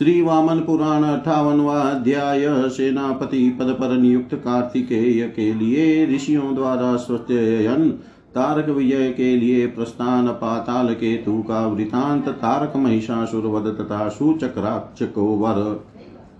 [0.00, 7.98] श्री वामन पुराण अठावनवा अध्याय सेनापति पद पर नियुक्त कार्तिकेय के लिए ऋषियों द्वारा स्वयन
[8.34, 15.22] तारक विजय के लिए प्रस्थान, पाताल केतु का वृतांत, तारक महिषासुर वध तथा सूचक राक्षको
[15.22, 15.86] वर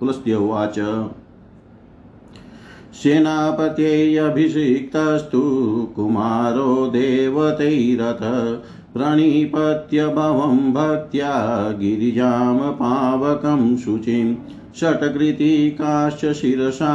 [0.00, 1.08] पुलस्त्यवाच
[2.94, 5.40] सेनापत्यभिषिक्तस्तु
[5.96, 8.22] कुमारो देवतैरथ
[8.94, 11.34] प्रणिपत्य भवं भक्त्या
[11.80, 14.34] गिरिजां पावकं शुचिं
[14.80, 16.94] षट्कृतिकाश्च शिरसा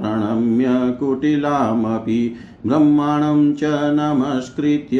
[0.00, 0.66] प्रणम्य
[1.00, 2.34] कुटिलामपि
[2.66, 3.60] ब्रह्माणं च
[3.98, 4.98] नमस्कृत्य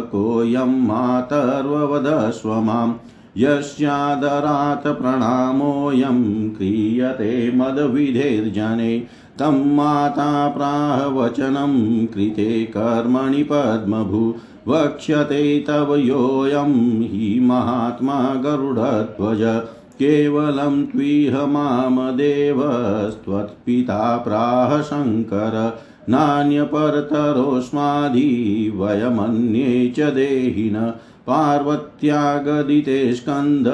[0.00, 2.92] कोऽयं मातर्ववदस्व माम्।
[3.36, 9.06] यस्यादरात् प्रणामोऽयं क्रियते मदविधेर्जने।
[9.38, 14.34] तं माता प्राहवचनं कृते कर्मणि पद्मभू।
[14.68, 19.62] वक्ष्यते तव योऽयं हि महात्मा गरुडध्वज।
[19.98, 30.92] केवलं त्विह मामदेवस्त्वत्पिता प्राह शङ्कर। नान्यपरतरोऽस्मादि वयमन्ये च देहिन
[31.26, 33.66] पार्वत्यागदिते स्कन्द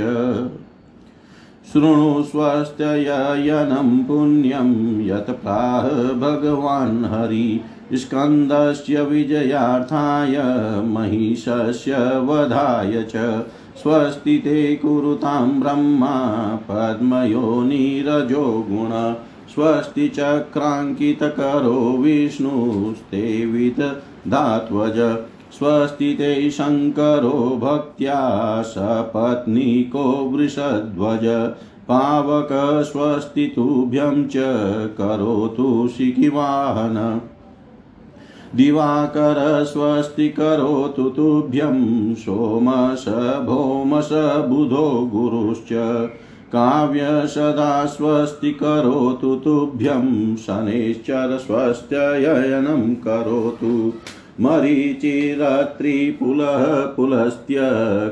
[1.73, 5.83] शृणु स्वस्त्ययनं पुण्यं यत् प्राह
[6.13, 7.61] भगवान् हरि,
[7.93, 10.43] स्कन्दस्य विजयार्थाय
[10.87, 13.45] महिषस्य वधाय च।
[13.77, 16.21] स्वस्ति ते कुरुतां ब्रह्मा
[16.71, 19.15] पद्मयोनिरजो गुण।
[19.49, 24.99] स्वस्ति चक्राङ्कितकरो विष्णुस्ते विदधात्वज
[25.59, 31.27] स्वस्ति ते शङ्करो भक्त्या सपत्नीको वृषध्वज।
[31.89, 32.49] पावक
[32.85, 34.35] स्वस्ति तुभ्यं च
[34.99, 37.21] करोतु शिखिवाहन
[38.57, 43.05] दिवाकर स्वस्ति करोतु तुभ्यं सोमस
[43.47, 44.09] भौमस
[44.49, 45.73] बुधो गुरुश्च।
[46.53, 53.93] काव्य सदा स्वस्ति करोतु तुभ्यं, शनैश्चर स्वस्त्ययनं करोतु।
[54.41, 57.57] मरीचिरत्रिपुलः पुलस्त्य,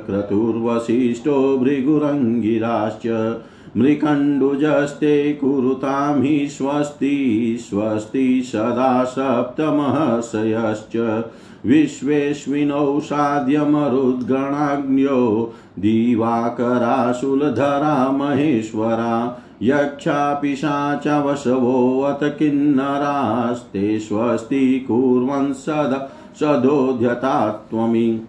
[0.07, 3.37] क्रतुर्वसिष्ठो भृगुरङ्गिराश्च।
[3.77, 11.25] मृकण्डुजस्ते कुरुतां हि स्वस्ति स्वस्ति सदा सप्तमहर्षयश्च।
[11.67, 28.21] विश्वेश्विनौ साध्यमरुद्गणाग्न्यो दिवाकराशूलधरा महेश्वरा। यक्षापिशाचवशवोऽत किन्नरास्ते स्वस्ति कुर्वन् सदा सदोध्यता त्वमि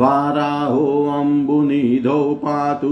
[0.00, 2.90] वाराहोऽम्बुनिधौ पातु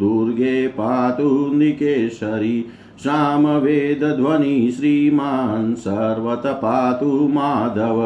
[0.00, 2.56] दुर्गे पातु निकेशरी
[3.00, 8.00] सामवेदध्वनि श्रीमान् सर्वत पातु माधव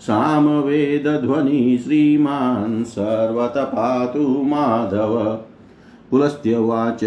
[0.00, 5.38] सामवेदध्वनि श्रीमान् सर्वत पातु माधव।
[6.10, 7.04] पुलस्त्यवाच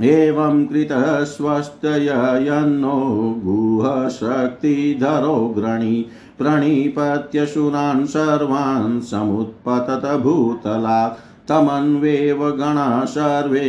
[0.00, 6.06] एवं कृतः स्वस्तयन्नो गुहशक्तिधरो ग्रणी
[6.38, 13.62] प्रणिपत्यशुरान् सर्वान् समुत्पतत भूतलात् तमन्वेव गणा सर्वे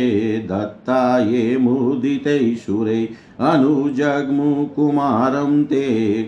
[0.50, 3.00] दत्ता ये मुदितैशुरे
[3.50, 5.80] अनुजग्मुकुमारं ते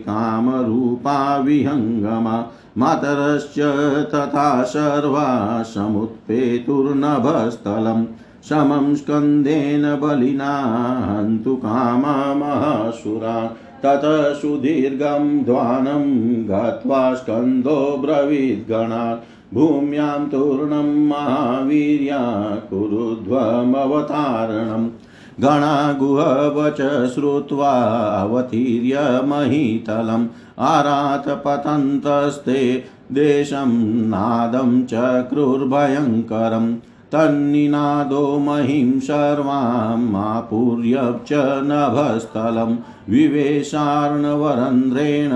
[0.06, 1.14] कामरूपा
[1.46, 2.36] विहङ्गमा
[2.78, 3.58] मातरश्च
[4.14, 5.28] तथा सर्वा
[5.74, 8.04] समुत्पेतुर्नभस्थलम्
[8.48, 10.50] समं स्कन्देन बलिना
[11.06, 16.04] हन्तु काममहासुरान् ततः सुदीर्घं ध्वानं
[16.48, 22.18] गत्वा स्कन्दो ब्रवीद्गणात् भूम्यां तूर्णं महावीर्या
[22.70, 24.88] कुरुध्वमवतारणम्
[25.42, 26.80] गणागुहवच
[27.14, 27.72] श्रुत्वा
[28.22, 30.26] अवतीर्य महीतलम्।
[30.58, 33.70] आरातपतन्तस्ते देशं
[34.08, 36.76] नादं चक्रुर्भयङ्करम्
[37.12, 42.76] तन्निनादो महिं सर्वामापूर्य च नभस्थलं
[43.12, 45.30] विवेशार्णवरन्ध्रेण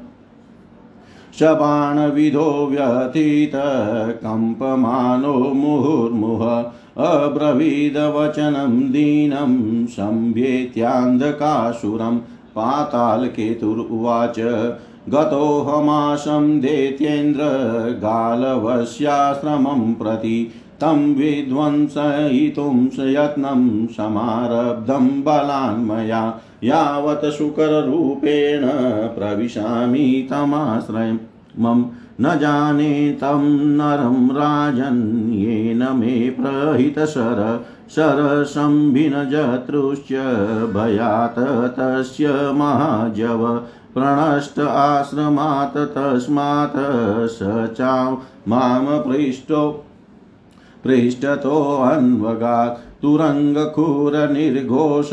[1.39, 12.19] शबाणविधो व्यथितकम्पमानो मुहुर्मुह। अब्रवीदवचनं दीनं सम्भ्येत्यान्धकासुरं
[12.55, 14.35] पातालकेतुरुवाच।
[15.09, 17.41] गतोऽहमाशं दैत्येन्द्र
[17.97, 20.51] गालवस्याश्रमं प्रति
[20.81, 28.69] तं विध्वंसयितुं यत्नं समारब्धं बलान्मया यावत् शुकररूपेण
[29.15, 31.17] प्रविशामि तमाश्रयम्
[31.59, 31.85] मम
[32.21, 40.13] न जाने तं नरं राजन् येन मे प्रहितशर शरसंभिनजतृश्च
[40.73, 43.61] भयात् तस्य महाजव,
[43.93, 49.85] प्रणष्ट आश्रमात् तस्मात् स च माँ पृष्टो
[50.83, 55.09] पृष्ठतोऽन्वगात् तुरङ्गखुरनिर्घोष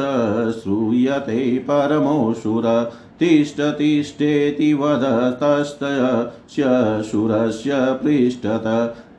[0.63, 6.63] श्रूयते परमोऽसुर तिष्ठ तिष्ठेति वदतस्तस्य
[7.11, 8.67] सुरस्य पृष्ठत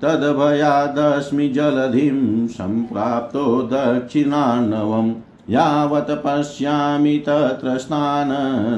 [0.04, 5.12] तद्भयादस्मि जलधिं सम्प्राप्तो दक्षिणान्नवम्
[5.50, 8.32] यावत् पश्यामि तत्र स्नान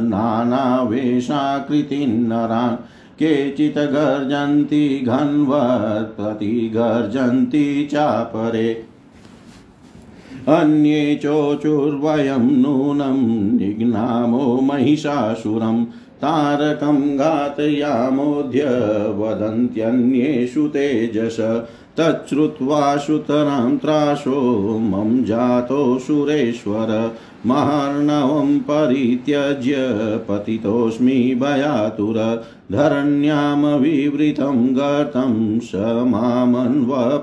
[0.09, 1.15] नानावेशाकृतिन्नरान्
[3.19, 8.69] केचित् गर्जन्ति घन्वत् प्रतिगर्जन्ति चापरे
[10.47, 13.19] अन्ये चोचुर्वयं नूनं
[13.57, 15.83] निघ्नामो महिषासुरं
[16.23, 18.63] तारकं घातयामोऽद्य
[19.17, 21.37] वदन्त्यन्येषु तेजस
[21.99, 24.39] तच्छ्रुत्वा सुतरां त्रासो
[24.79, 26.91] मम जातो सुरेश्वर
[27.45, 29.75] महार्णवं परित्यज्य
[30.29, 32.17] पतितोऽस्मि भयातुर
[32.71, 35.71] धरण्यामविवृतं गर्तं स
[36.13, 37.15] मामन्वपतद्बलि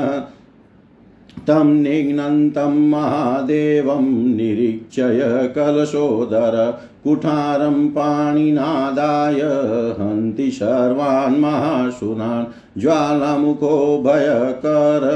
[1.49, 4.05] तं निघ्नन्तं महादेवं
[4.37, 5.21] निरीक्षय
[5.57, 6.57] कलशोदर
[7.05, 9.41] कुठारं पाणिनादाय
[9.99, 15.07] हन्ति सर्वान् महाशुनान् ज्वालामुखो भयकर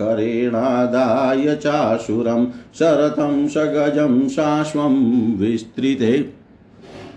[0.00, 2.46] करेणादाय चाशुरं
[2.78, 4.96] शरथं सगजं शाश्वं
[5.38, 6.14] विस्तृते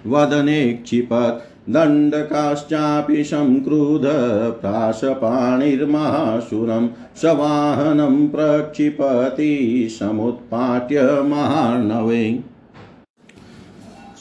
[0.08, 4.02] वदने क्षिपत् दण्डकाश्चापि संक्रुध
[4.62, 6.88] प्राशपाणिर्महासुरं
[7.22, 12.44] सवाहनं प्रक्षिपति समुत्पाट्य महार्णवे।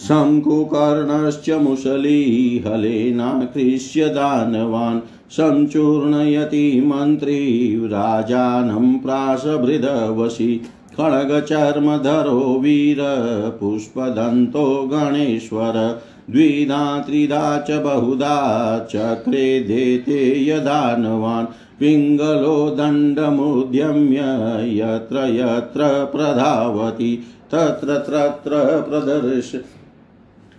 [0.09, 10.61] शङ्कुकर्णश्च मुसलीहलेनाकृष्य दानवान् सञ्चूर्णयति मन्त्री राजानं प्रासभृदवशी
[10.97, 21.47] खड्गचर्मधरो वीरपुष्पदन्तो गणेश्वर द्विधा त्रिधा च बहुधा चक्रे देते यदानवान्
[21.81, 24.19] पिङ्गलो दण्डमुद्यम्य
[24.79, 28.51] यत्र यत्र प्रधावति, तत्र तत्र
[28.89, 29.53] प्रदर्श,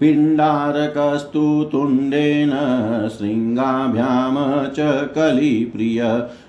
[0.00, 2.50] पिण्डारकस्तु तुण्डेन
[3.16, 4.46] शृङ्गाभ्यां
[4.76, 6.02] च कलिप्रिय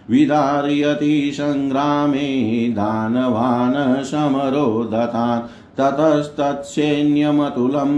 [0.10, 2.30] विदारयति सङ्ग्रामे
[2.78, 5.48] दानवान् समरोदतान्
[5.80, 7.92] ततस्तत्सैन्यमतुलं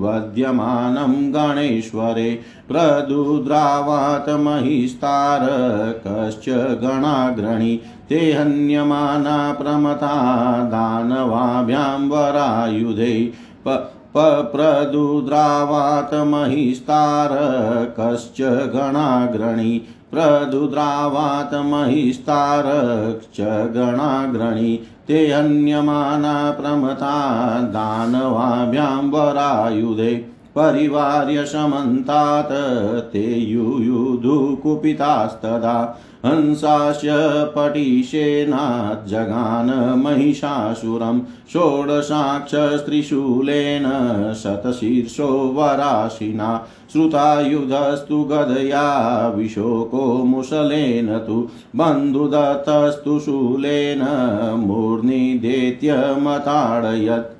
[0.00, 2.30] वध्यमानं गणेश्वरे
[2.68, 6.48] प्रदुद्रावात महिस्तारकश्च
[6.82, 7.76] गणाग्रणी
[8.10, 10.16] ते हन्यमाना प्रमथा
[10.72, 13.14] दानवाभ्यां वरायुधे
[14.16, 18.40] प्रदुद्रावात महिस्तारकश्च
[18.74, 19.72] गणाग्रणी
[20.14, 21.54] प्रदुद्रावात
[23.74, 24.76] गणाग्रणी
[25.08, 27.14] ते अन्यमाना प्रमता
[27.60, 32.52] दानवाभ्यां वरायुधे। परिवार्य समन्तात्
[33.12, 34.16] ते युयुधुकुपितास्तदा
[36.26, 37.14] हंसास्य
[37.56, 39.70] पटिशेनाज्जगान
[40.02, 41.18] महिषासुरं
[41.52, 43.86] षोडशाक्षस्त्रिशूलेन
[44.42, 46.50] शतशीर्षो वराशिना
[46.92, 48.86] श्रुतायुधस्तु गदया
[49.36, 51.36] विशोको मुसलेन तु
[51.76, 54.02] बन्धुदत्तस्तु शूलेन
[54.66, 57.33] मूर्निदेत्यमताडयत्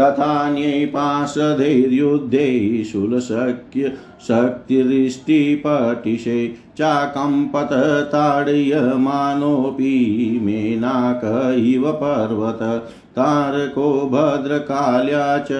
[0.00, 3.92] तथान्यै पार्षदैर्युद्धे शूलशक्य
[4.28, 7.68] शक्तिरिष्टिपटिशे चाकम्पत
[10.42, 15.50] मेनाक इव पर्वत। तारको भद्रकाल्या च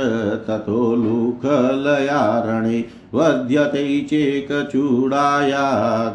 [0.46, 2.84] ततो लुखलयारणे
[3.14, 5.64] वध्यते चेकचूडाया,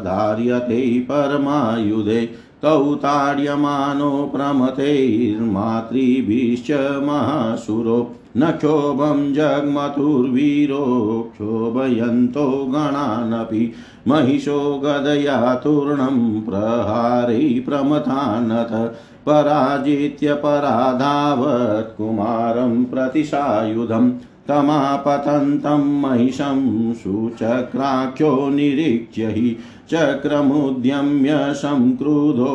[0.04, 10.84] धार्यते परमायुधे। तौ ताड्यमानो प्रमथैर्मातृभिश्च महासुरो। न क्षोभं जग्मतुर्वीरो
[11.32, 13.72] क्षोभयन्तो गणानपि
[14.08, 18.94] महिषो गदया तूर्णं प्रहारै प्रमथानथ।
[19.26, 24.12] पराजित्य पराधावत् कुमारं प्रतिसायुधम्
[24.48, 26.60] तमापतन्तं महिषं
[26.94, 29.56] सुचक्राख्यो निरीक्ष्य हि
[29.90, 32.54] चक्रमुद्यम्य संक्रुधो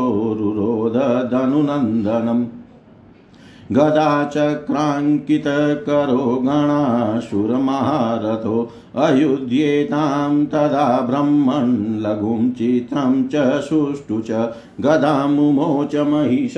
[3.72, 8.58] गदाचक्राङ्कितकरो गणासुरमहारथो
[9.06, 11.72] अयुध्येतां तदा ब्रह्मन्
[12.04, 14.32] लघुं चित्रं च सुष्ठु च
[14.86, 16.56] गदामुमोच महिष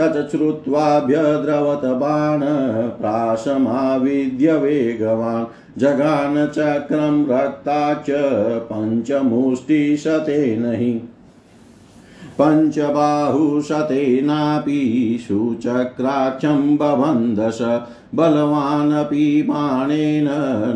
[0.00, 8.06] तच्छ्रुत्वाभ्यद्रवत बाणप्राशमाविद्य वेगवान्। जगानचक्रं रक्ता च
[8.72, 11.09] पञ्चमुष्टिशतेन हि
[12.40, 17.58] पञ्चबाहुशतेनापि सुचक्राक्षं बबन्धस
[18.14, 20.28] बलवानपि बाणेन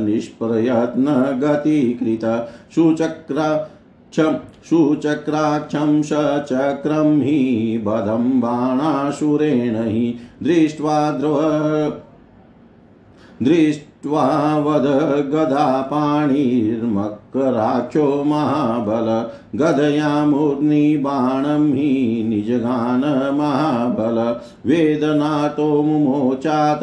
[0.04, 11.92] निष्प्रयत्नगतिकृत। सुचक्राक्षं सुचक्राक्षं सचक्रं हि बधं बाणासुरेण हि दृष्ट्वा द्रव
[14.04, 14.86] दृष्ट्वा वद
[15.32, 26.80] गदापाणिर्मकराक्षो महाबल। गदयामूर्निबाणं हि निजगान महाबल। वेदनातो मुमोचात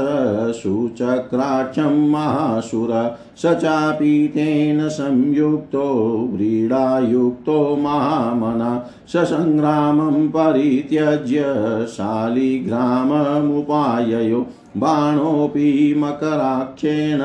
[0.56, 11.46] सुचक्राक्षं महासुर। स चापि तेन संयुक्तो, व्रीडायुक्तो महामना। ससङ्ग्रामं परित्यज्य
[11.90, 14.46] शालिग्राममुपाययो।
[14.77, 17.22] बाणोऽपि मकराक्षेण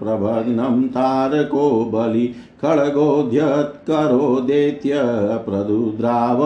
[0.00, 2.26] प्रभग्नं तारको बलि
[2.64, 5.02] खड्गोऽध्यत्करो दैत्य
[5.46, 6.42] प्रदुद्राव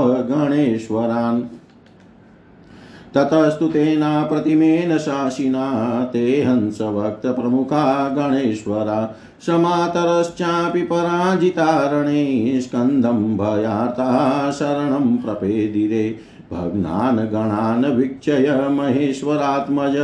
[3.14, 16.16] ततस्तु तेना प्रतिमेन शासिना, ते हंसभक्तप्रमुखा गणेश्वरा, समातरश्चापि पराजितारणे स्कन्दं भयार्ता शरणं प्रपेदिरे।
[16.53, 19.94] भग्नान् गणान् वीक्षय महेश्वरात्मज,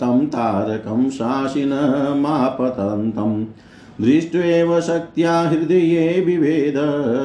[0.00, 3.44] तं तारकं शासिनमापतन्तम्
[4.00, 6.74] दृष्ट्वेव शक्त्या हृदये विभेद,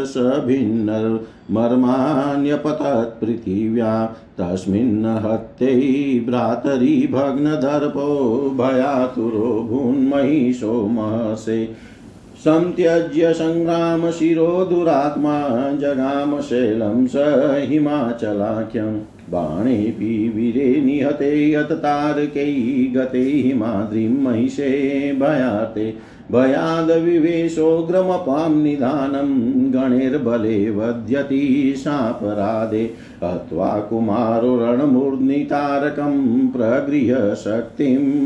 [0.05, 1.40] स भिन्नर्मर्माण्यपतत्
[3.21, 4.05] पृथिव्या
[4.37, 11.65] तस्मिन् हत्यै भ्रातरि भग्नदर्पो भयातुरो भून्महिषो महसे
[12.37, 17.13] संत्यज्य सङ्ग्रामशिरो दुरात्मा जगाम जगामशैलं स
[17.69, 22.53] हिमाचलाख्यं। बाणेऽपि वीरे निहते यत तारकै
[22.95, 24.69] गते हिमाद्रिं महिषे
[25.21, 25.93] भयाते।
[26.31, 36.47] भयादविवेशोऽग्रमपां निधानं गणैर्बले वध्यति सापराधे हत्वा कुमारो रणमूर्ध्नितारकं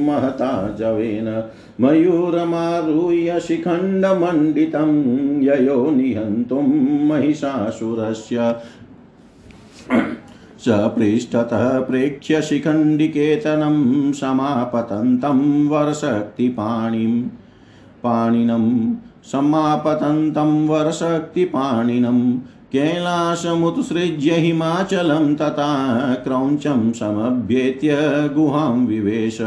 [0.06, 1.44] महता जवेन
[1.82, 4.92] मयूरमारुह्य शिखण्डमण्डितं
[5.42, 8.56] ययो निहन्तुं महिषासुरस्य।
[10.60, 17.24] सपृष्ठतः प्रेक्ष्य शिखण्डिकेतनं समापतन्तं वरशक्तिपाणिम्।
[18.06, 18.94] पाणिनं
[19.32, 22.38] समापतन्तं वरशक्तिपाणिनं
[22.74, 27.98] कैलासमुत्सृज्य हिमाचलं तथा क्रौञ्चं समभ्येत्य
[28.36, 29.38] गुहां विवेश,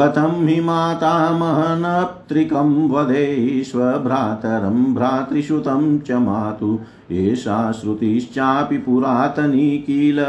[0.00, 6.78] कथं हि मातामहनप्त्रिकं वदेष्वभ्रातरं भ्रातृसुतं च मातु
[7.22, 10.20] एषा श्रुतिश्चापि पुरातनी किल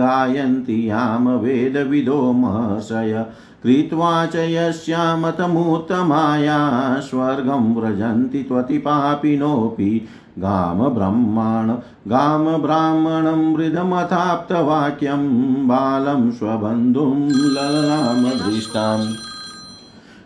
[0.00, 3.24] गायन्ति याम वेदविदो महर्षय
[3.62, 6.58] कृत्वा च यस्यामतमुत्तमाया
[7.00, 11.70] स्वर्गं व्रजन्ति त्वतिपापिनोऽपि गामब्रह्माण
[12.10, 15.22] गामब्राह्मणं मृदमथाप्तवाक्यं
[15.68, 17.18] बालं स्वबन्धुं
[17.52, 19.06] ललामदृष्टाम्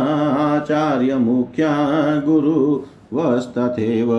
[2.26, 4.10] गुरुवस्तथैव।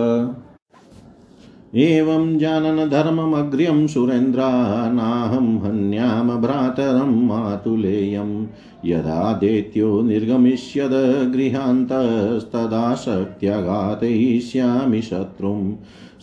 [1.76, 8.46] एवं जानन् धर्ममग्र्यं सुरेन्द्रा नाहं हन्याम भ्रातरं मातुलेयं।
[8.84, 15.74] यदा दैत्यो निर्गमिष्यद गृहान्तस्तदा शक्त्यघातयिष्यामि शत्रुं।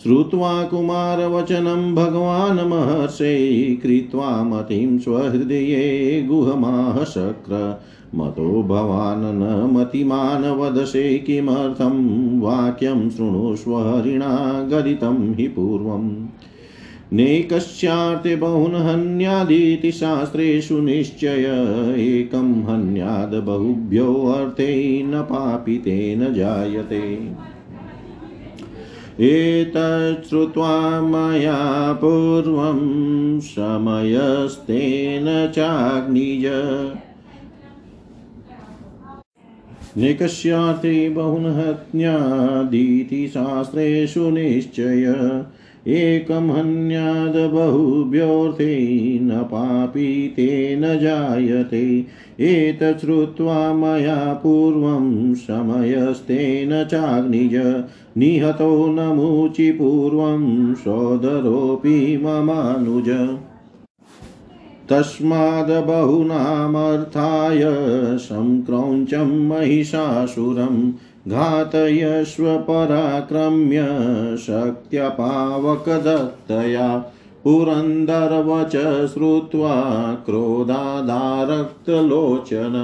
[0.02, 7.04] श्रुत्वा कुमारवचनं भगवान् महर्षे कृत्वा मतिं स्वहृदये गुहमाह
[8.14, 12.40] मतो भवान् न मतिमान् वदसे किमर्थं?
[12.40, 16.26] वाक्यं शृणुष्व हरिणा गदितं हि पूर्वम्।
[17.12, 21.66] नैकस्यार्थे बहुन् हन्यादिति शास्त्रेषु निश्चय,
[21.98, 27.32] एकं हन्याद् बहुभ्योऽर्थे न पापितेन जायते।
[29.20, 36.42] एतच्छ्रुत्वा मया पूर्वं समयस्तेन चाग्निज।
[39.98, 45.44] निकष्याते बहुनहत्यादीति शास्त्रेषु निश्चय।
[45.88, 52.04] एकं हन्याद् बहुभ्योऽर्थे न पापी तेन जायते।
[52.40, 57.84] एतच्छ्रुत्वा मया पूर्वं समयस्तेन चाग्निज।
[58.18, 63.38] निहतो नमुचि पूर्वं सोदरोऽपि ममानुज।
[64.90, 67.62] तस्माद्बहूनामर्थाय
[68.18, 70.76] संक्रौञ्चं महिषासुरं
[71.28, 73.82] घातयस्व पराक्रम्य
[74.46, 76.88] शक्त्यपावकदत्तया
[77.44, 78.74] पुरन्दरवच
[79.12, 79.76] श्रुत्वा
[80.26, 82.74] क्रोधादारक्तलोचन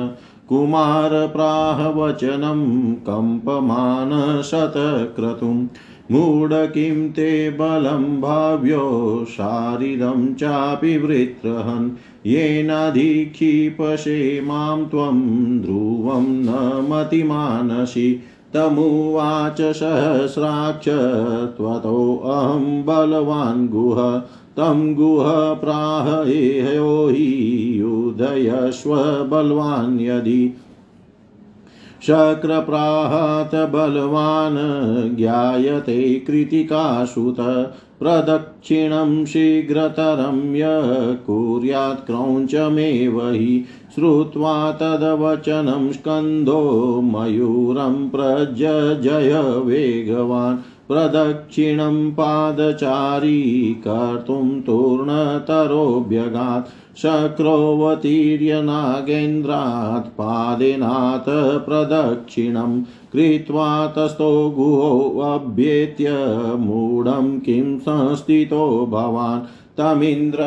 [0.48, 2.60] कुमारप्राहवचनं
[3.06, 4.10] कम्पमान
[4.42, 5.66] शतक्रतुम्
[6.12, 11.90] मूढ किं ते बलं भाव्यो, शारीरं चापि वृत्रहन्।
[12.26, 18.20] येनाधिक्षिपशे माँ त्वं ध्रुवं न मतिमानसि।
[18.54, 24.22] तमुवाच सहस्राक्ष त्वतोऽहं बलवान् गुह।
[24.56, 30.54] तं गुह प्राह एहयो हि युधयस्व बलवान् यदि।
[32.08, 34.56] शक्रप्राहत बलवान्
[35.16, 37.40] ज्ञायते कृतिकासुत
[38.00, 40.90] प्रदक्षिणं शीघ्रतरं यः
[41.26, 46.60] कुर्यात् क्रौञ्चमेव हि श्रुत्वा तदवचनं स्कन्धो
[47.12, 49.32] मयूरं प्रजय
[49.64, 66.08] वेगवान् प्रदक्षिणं पादचारी कर्तुं तूर्णतरोऽभ्यगात् शक्रोऽवतीर्य नागेन्द्रात् पादेनाथ प्रदक्षिणं कृत्वा तस्थो गुहोऽभ्येत्य
[66.58, 69.40] मूढं किं संस्थितो भवान्?
[69.80, 70.38] तमिन्द्र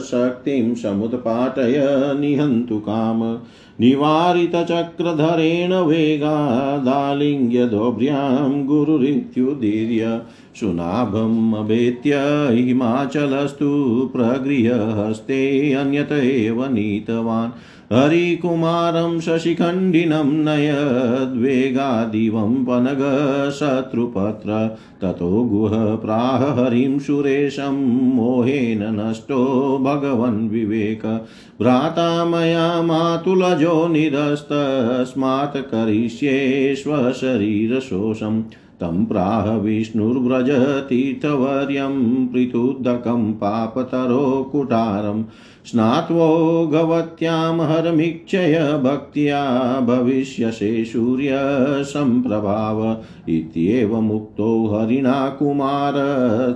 [0.00, 3.38] शक्तिं समुत्पाटय निहन्तु काम।
[3.80, 10.20] निवारितचक्रधरेण वेगादालिङ्ग्यदोभ्र्यां गुरुरित्युदीर्य
[10.60, 12.18] सुनाभमभेत्य
[12.50, 17.50] हिमाचलस्तु प्रगृह्यहस्ते अन्यत एव नीतवान्।
[17.92, 31.26] हरिकुमारं शशिखण्डिनं नयद्वेगादिवं पनगशत्रुपत्र। ततो गुह प्राह हरिं सुरेशं मोहेन नष्टो भगवन् विवेक।
[31.60, 38.42] भ्राता मया मातुलजो निरस्तस्मात् करिष्ये स्वशरीरशोषम्
[38.80, 45.24] तं प्राह विष्णुर्व्रजतीर्थवर्यं पृथुदकं पापतरो कुटारं
[45.66, 52.96] स्नात्वो गवत्यां हरमीक्षय भक्त्या भविष्यसे सूर्यसम्प्रभाव
[53.28, 55.94] इत्येवमुक्तो हरिणा कुमार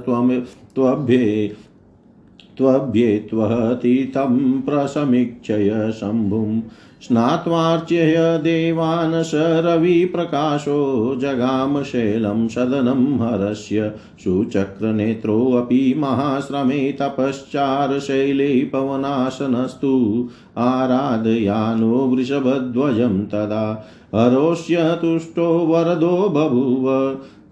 [0.07, 0.41] त्वं
[0.75, 1.57] त्वभ्ये
[2.59, 6.61] त्वभ्ये त्वतीतं प्रसमीक्षय शम्भुम्
[7.03, 10.81] स्नात्वार्च्य देवान् स रविप्रकाशो
[11.21, 13.93] जगाम शैलं सदनं हरस्य
[14.25, 19.95] सुचक्रनेत्रोऽपि महाश्रमे तपश्चारशैले पवनाशनस्तु
[20.59, 23.65] आराधयानो वृषभध्वजं तदा
[24.15, 26.89] हरोष्य तुष्टो वरदो बभूव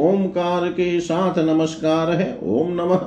[0.09, 3.05] ओमकार के साथ नमस्कार है, ओम नमः।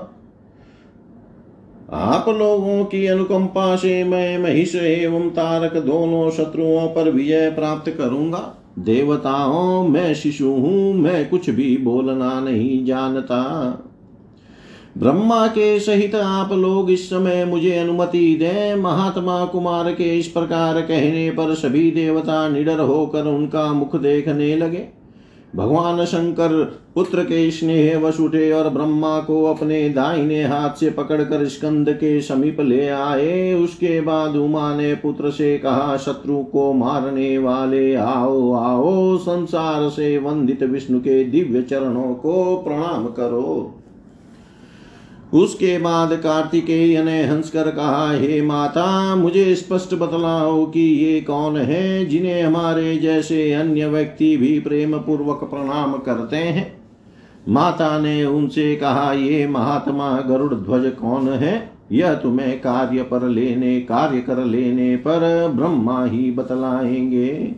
[1.90, 8.54] आप लोगों की अनुकंपा से मैं महिष एवं तारक दोनों शत्रुओं पर विजय प्राप्त करूँगा।
[8.78, 13.42] देवताओं, मैं शिशु हूँ, मैं कुछ भी बोलना नहीं जानता।
[14.98, 20.80] ब्रह्मा के सहित आप लोग इस समय मुझे अनुमति दें। महात्मा कुमार के इस प्रकार
[20.80, 24.95] कहने पर सभी देवता निडर होकर उनका मुख देखने लगे।
[25.56, 31.46] भगवान शंकर पुत्र के स्नेह वश उठे और ब्रह्मा को अपने दाहिने हाथ से पकड़कर
[31.46, 37.38] स्कंद के समीप ले आए। उसके बाद उमा ने पुत्र से कहा, शत्रु को मारने
[37.38, 43.82] वाले, आओ आओ, संसार से वंदित विष्णु के दिव्य चरणों को प्रणाम करो।
[45.32, 52.06] उसके बाद कार्तिकेय ने हंसकर कहा, हे माता, मुझे स्पष्ट बतलाओ कि ये कौन है
[52.06, 56.76] जिन्हें हमारे जैसे अन्य व्यक्ति भी प्रेम पूर्वक प्रणाम करते हैं?
[57.48, 61.72] माता ने उनसे कहा, ये महात्मा गरुड़ ध्वज कौन है?
[61.92, 67.54] यह तुम्हें कार्य पर लेने, कार्य कर लेने पर ब्रह्मा ही बतलाएँगे।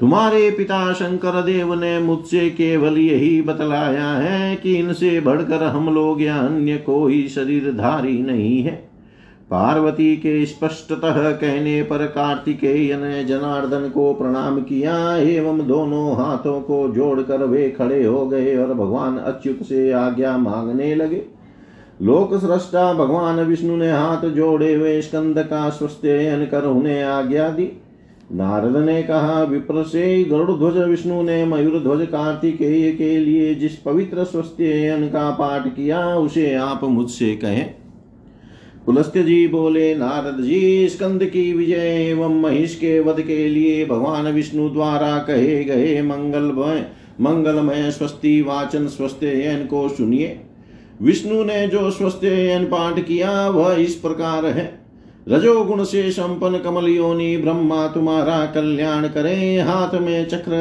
[0.00, 6.22] तुम्हारे पिता शंकर देव ने मुझसे केवल यही बतलाया है कि इनसे बढ़कर हम लोग
[6.22, 8.72] या अन्य कोई शरीरधारी नहीं है।
[9.50, 16.88] पार्वती के स्पष्टतः कहने पर कार्तिकेय ने जनार्दन को प्रणाम किया एवं दोनों हाथों को
[16.88, 21.22] जोड़कर वे खड़े हो गए और भगवान अच्युत से आज्ञा मांगने लगे।
[22.02, 26.02] लोक सृष्टा भगवान विष्णु ने हाथ जोड़े हुए स्कंद का स्वस्थ
[26.50, 27.72] कर उन्हें आज्ञा दी।
[28.32, 33.76] नारद ने कहा विप्र से गरुड़ ध्वज विष्णु ने मयूर ध्वज कार्तिकेय के लिए जिस
[33.76, 37.74] पवित्र स्वस्थयन का पाठ किया, उसे आप मुझसे कहें।
[38.86, 44.26] पुलस्त्य जी बोले, नारद जी, स्कंद की विजय एवं महिष के वध के लिए भगवान
[44.26, 46.86] विष्णु द्वारा कहे गए मंगलमय
[47.20, 50.40] मंगलमय स्वस्ति, वाचन स्वस्त्ययन को सुनिए।
[51.02, 54.79] विष्णु ने जो स्वस्त्ययन पाठ किया, वह इस प्रकार है।
[55.28, 60.52] रजोगुण से संपन्न कमल योनि ब्रह्मा तुम्हारा कल्याण करे। हाथ में चक्र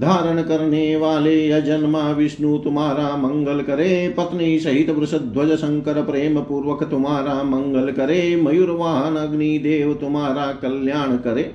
[0.00, 7.42] धारण करने वाले अजन्मा विष्णु तुम्हारा मंगल करे। पत्नी सहित वृषध्वज शंकर प्रेम पूर्वक तुम्हारा
[7.42, 11.50] मंगल करे। मयूर वाहन अग्नि देव तुम्हारा कल्याण करे।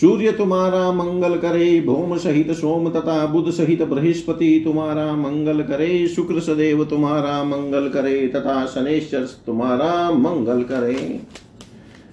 [0.00, 6.40] सूर्य तुम्हारा मंगल करे। भौम सहित सोम तथा बुध सहित बृहस्पति तुम्हारा मंगल करे। शुक्र
[6.40, 11.20] सदेव तुम्हारा मंगल करे तथा शनेश्वर तुम्हारा मंगल करे।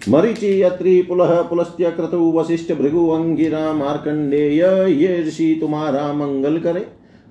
[0.10, 6.86] मरीचि अत्रि पुलह पुलस्त्य क्रतु वशिष्ठ भृगु अंगिरा मार्कंडेय ये ऋषि तुम्हारा मंगल करे।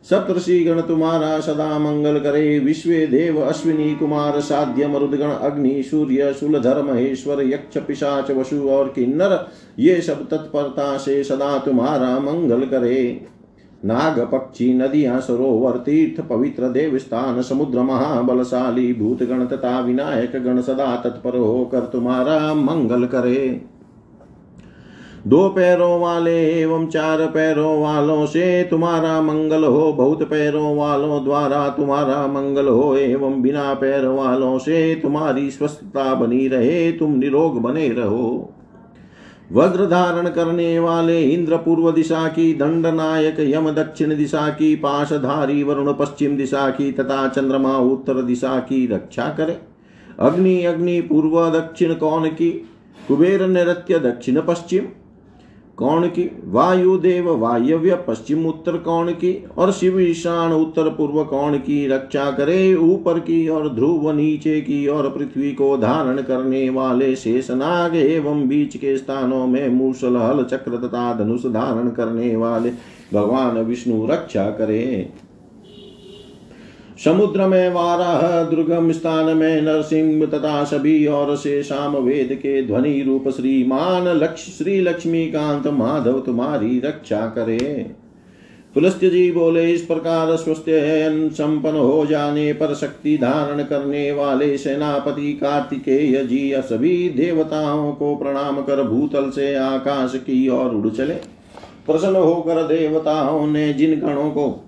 [0.06, 6.82] सप्तषि गण तुम्हारा सदा मंगल करे। विश्व देव अश्विनी कुमार साध्य मरुदगण अग्नि सूर्य शूलधर
[6.82, 9.38] महेश्वर यक्ष पिशाच वसु और किन्नर
[9.78, 13.26] ये सब तत्परता से सदा तुम्हारा मंगल करे।
[13.84, 20.60] नाग पक्षी नदियाँ सरोवर तीर्थ पवित्र देव स्थान समुद्र महाबलशाली भूत गण तथा विनायक गण
[20.60, 23.60] सदा तत्पर होकर तुम्हारा मंगल करे।
[25.26, 31.68] दो पैरों वाले एवं चार पैरों वालों से तुम्हारा मंगल हो, बहुत पैरों वालों द्वारा
[31.68, 37.88] तुम्हारा मंगल हो, एवं बिना पैर वालों से तुम्हारी स्वस्थता बनी रहे, तुम निरोग बने
[37.88, 38.54] रहो।
[39.52, 45.62] वज्र धारण करने वाले इंद्र पूर्व दिशा की दंड नायक यम दक्षिण दिशा की, पाशधारी
[45.62, 49.58] वरुण पश्चिम दिशा की, तथा चंद्रमा उत्तर दिशा की रक्षा करे।
[50.18, 52.50] अग्नि अग्नि पूर्व दक्षिण कौन की,
[53.08, 54.84] कुबेर नृत्य दक्षिण पश्चिम।
[55.80, 61.86] कौन की वायुदेव वायव्य पश्चिम उत्तर कौन की और शिव ईशान उत्तर पूर्व कौन की
[61.86, 67.96] रक्षा करे ऊपर की और ध्रुव नीचे की और पृथ्वी को धारण करने वाले शेषनाग
[67.96, 72.70] एवं बीच के स्थानों में मूसल हल चक्र तथा धनुष धारण करने वाले
[73.14, 75.12] भगवान विष्णु रक्षा करे।
[77.04, 83.02] समुद्र में वाराह दुर्गम स्थान में नरसिंह तथा सभी और से शाम वेद के ध्वनि
[83.02, 87.58] रूप श्रीमान लक्ष्य श्री लक्ष्मीकांत माधव तुम्हारी रक्षा करे।
[88.74, 95.32] पुलस्त्य जी बोले, इस प्रकार स्वस्थयन संपन्न हो जाने पर शक्ति धारण करने वाले सेनापति
[95.32, 101.14] कार्तिकेय जी या सभी देवताओं को प्रणाम कर भूतल से आकाश की ओर उड़ चले।
[101.86, 104.66] प्रसन्न होकर देवताओं ने जिन गणों को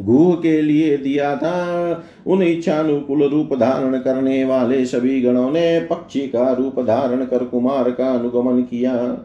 [0.00, 6.20] गुह के लिए दिया था। उन इच्छानुकूल रूप धारण करने वाले सभी गणों ने पक्षी
[6.20, 9.18] का रूप धारण कर कुमार का अनुगमन किया।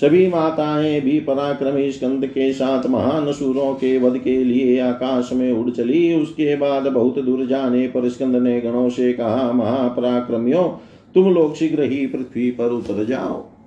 [0.00, 5.52] सभी माताएँ भी पराक्रमी स्कंद के साथ महान सुरों के वध के लिए आकाश में
[5.52, 10.64] उड़ चली। उसके बाद बहुत दूर जाने पर स्कंद ने गणों से कहा, महापराक्रमियों,
[11.14, 13.57] तुम लोग शीघ्र ही पृथ्वी पर उतर जाओ।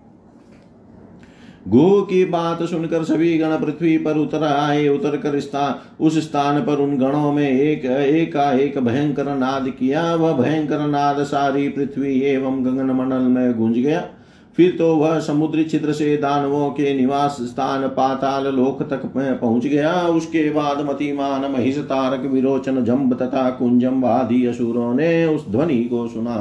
[1.68, 6.62] गुह की बात सुनकर सभी गण पृथ्वी पर उतर आए, उतर कर स्थान उस स्थान
[6.62, 12.64] पर उन गणों में एक एक भयंकर नाद किया। वह भयंकर नाद सारी पृथ्वी एवं
[12.66, 14.04] गगन मंडल में गूंज गया।
[14.58, 19.94] फिर तो वह समुद्री छिद्र से दानवों के निवास स्थान पाताल लोक तक पहुँच गया।
[20.08, 26.08] उसके बाद मतिमान महिष तारक विरोचन जम्ब तथा कुंजम आदि असुरों ने उस ध्वनि को
[26.08, 26.38] सुना।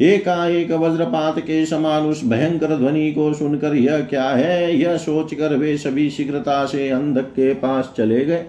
[0.00, 4.76] एकाएक वज्रपात के समान उस भयंकर ध्वनि को सुनकर यह क्या है?
[4.76, 8.44] यह सोचकर वे सभी शीघ्रता से अंधक के पास चले गए।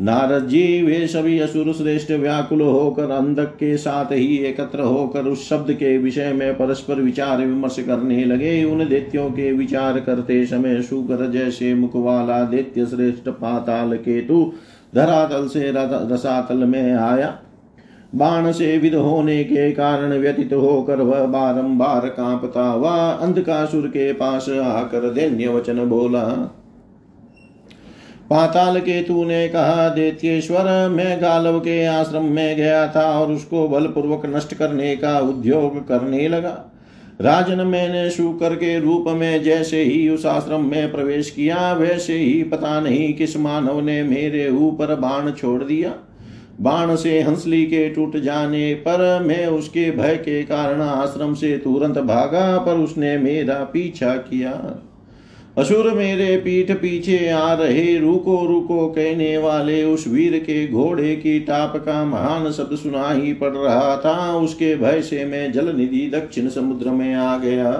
[0.00, 5.48] नारद जी, वे सभी असुर श्रेष्ठ व्याकुल होकर अंधक के साथ ही एकत्र होकर उस
[5.48, 10.82] शब्द के विषय में परस्पर विचार विमर्श करने लगे। उन दैत्यों के विचार करते समय
[10.82, 14.52] सुकर जैसे मुख वाला दैत्य श्रेष्ठ पाताल केतु
[14.94, 17.38] धरातल से रसातल में आया।
[18.16, 24.48] बाण से विद होने के कारण व्यतीत होकर वह बारंबार कांपता हुआ अंधकासुर के पास
[24.50, 26.22] आकर दैन्य वचन बोला,
[28.30, 34.22] पाताल केतु ने कहा देतेश्वर मैं गालव के आश्रम में गया था और उसको बलपूर्वक
[34.26, 36.56] नष्ट करने का उद्योग करने लगा।
[37.20, 42.42] राजन मैंने शुकर के रूप में जैसे ही उस आश्रम में प्रवेश किया, वैसे ही
[42.42, 45.92] पता नहीं किस मानव ने मेरे ऊपर बाण छोड़ दिया।
[46.60, 51.98] बाण से हंसली के टूट जाने पर मैं उसके भय के कारण आश्रम से तुरंत
[51.98, 54.82] भागा, पर उसने मेरा पीछा किया।
[55.58, 61.38] असुर मेरे पीठ पीछे आ रहे, रुको रुको कहने वाले उस वीर के घोड़े की
[61.40, 66.10] टाप का महान शब्द सुना ही पड़ रहा था। उसके भय से मैं जल निधि
[66.14, 67.72] दक्षिण समुद्र में आ गया।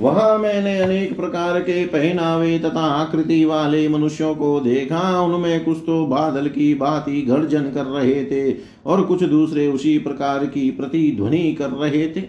[0.00, 6.06] वहाँ मैंने अनेक प्रकार के पहनावे तथा आकृति वाले मनुष्यों को देखा। उनमें कुछ तो
[6.06, 11.70] बादल की बाती गर्जन कर रहे थे और कुछ दूसरे उसी प्रकार की प्रतिध्वनि कर
[11.70, 12.20] रहे थे।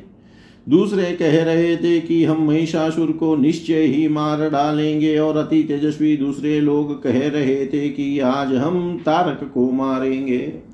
[0.69, 6.15] दूसरे कह रहे थे कि हम महिषासुर को निश्चय ही मार डालेंगे और अति तेजस्वी
[6.17, 10.68] दूसरे लोग कह रहे थे कि आज हम तारक को मारेंगे।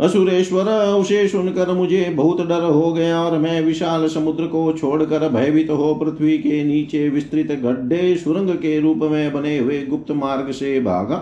[0.00, 5.70] असुरेश्वर, उसे सुनकर मुझे बहुत डर हो गया और मैं विशाल समुद्र को छोड़कर भयभीत
[5.70, 10.80] हो पृथ्वी के नीचे विस्तृत गड्ढे सुरंग के रूप में बने हुए गुप्त मार्ग से
[10.80, 11.16] भागा।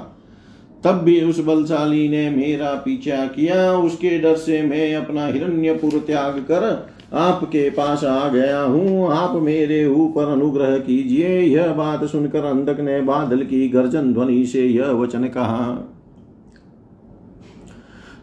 [0.84, 6.38] तब भी उस बलशाली ने मेरा पीछा किया। उसके डर से मैं अपना हिरण्यपुर त्याग
[6.50, 12.80] कर आपके पास आ गया हूँ। आप मेरे ऊपर अनुग्रह कीजिए। यह बात सुनकर अंधक
[12.80, 15.91] ने बादल की गर्जन ध्वनि से यह वचन कहा।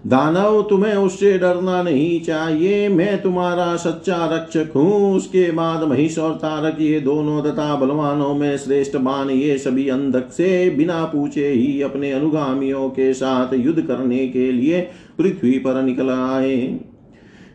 [0.08, 6.34] दानव, तुम्हें उससे डरना नहीं चाहिए। मैं तुम्हारा सच्चा रक्षक हूँ। उसके बाद महिष और
[6.34, 11.82] तारक, ये दोनों तथा बलवानों में श्रेष्ठ बान ये सभी अंधक से बिना पूछे ही
[11.82, 14.82] अपने अनुगामियों के साथ युद्ध करने के लिए
[15.18, 16.80] पृथ्वी पर निकल आए।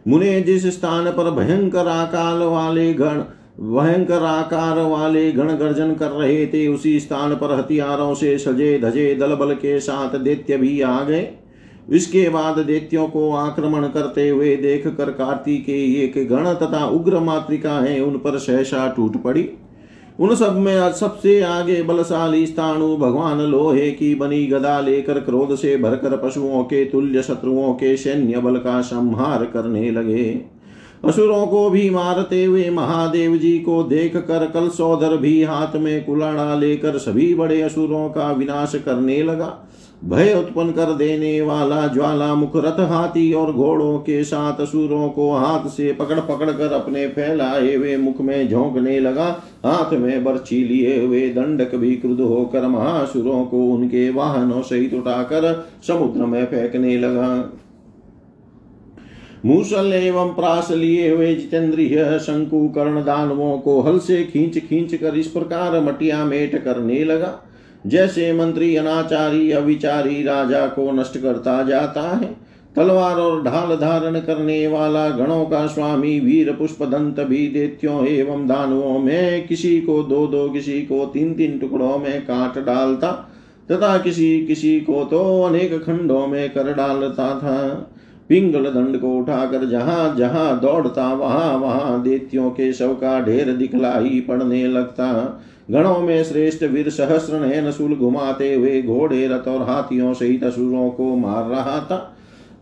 [0.08, 3.22] मुने, जिस स्थान पर भयंकर आकाल वाले गण,
[3.60, 9.14] भयंकर आकार वाले गण गर्जन कर रहे थे, उसी स्थान पर हथियारों से सजे धजे
[9.14, 11.22] दल बल के साथ दैत्य भी आ गए।
[11.88, 18.00] इसके बाद दैत्यों को आक्रमण करते हुए देख कर कार्तिके एक गण तथा उग्र मातृकाएँ
[18.00, 19.48] उन पर सहसा टूट पड़ी।
[20.20, 25.76] उन सब में सबसे आगे बलशाली स्थाणु भगवान लोहे की बनी गदा लेकर क्रोध से
[25.76, 30.40] भरकर पशुओं के तुल्य शत्रुओं के सैन्य बल का संहार करने लगे।
[31.04, 36.04] असुरों को भी मारते हुए महादेव जी को देख कर कल सौधर भी हाथ में
[36.04, 39.68] कुलाड़ा लेकर सभी बड़े असुरों का विनाश करने लगा।
[40.04, 45.30] भय उत्पन्न कर देने वाला ज्वाला मुख रथ हाथी और घोड़ों के साथ असुरों को
[45.32, 49.28] हाथ से पकड़ पकड़ कर अपने फैलाए हुए मुख में झोंकने लगा।
[49.64, 55.68] हाथ में बर्छी लिए हुए दंडक भी क्रुद्ध होकर महासुरों को उनके वाहनों सहित उठाकर
[55.88, 57.30] समुद्र में फेंकने लगा।
[59.46, 65.16] मूसल एवं प्रास लिए हुए जितेंद्रिय शंकु कर्ण दानवों को हल से खींच खींच कर
[65.16, 67.34] इस प्रकार मटिया मेट करने लगा।
[67.84, 72.36] जैसे मंत्री अनाचारी, अविचारी राजा को नष्ट करता जाता है।
[72.76, 78.46] तलवार और ढाल धारण करने वाला गणों का स्वामी, वीर पुष्प दंत भी देत्यों एवं
[78.46, 83.12] दानवों में किसी को दो दो, किसी को तीन तीन टुकड़ों में काट डालता
[83.70, 87.90] तथा किसी किसी को तो अनेक खंडों में कर डालता था।
[88.28, 94.20] पिंगल दंड को उठाकर जहाँ जहाँ दौड़ता, वहाँ वहाँ देत्यों के शव का ढेर दिखलाई
[94.28, 95.40] पड़ने लगता।
[95.70, 100.90] गणों में श्रेष्ठ वीर सहस्र नयन शूल घुमाते हुए घोड़े, रथ और हाथियों सहित असुरों
[100.90, 102.10] को मार रहा था।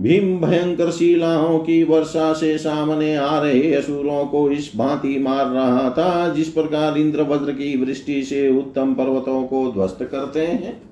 [0.01, 5.91] भीम भयंकर शिलाओं की वर्षा से सामने आ रहे असुरों को इस भांति मार रहा
[5.91, 10.83] था, जिस प्रकार इंद्र वज्र की वृष्टि से उत्तम पर्वतों को ध्वस्त करते हैं।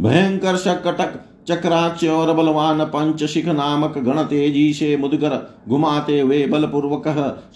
[0.00, 5.38] भयंकर शकटक चक्राक्ष और बलवान पंचशिख नामक गण तेज़ी से मुदगर
[5.68, 7.08] घुमाते हुए बलपूर्वक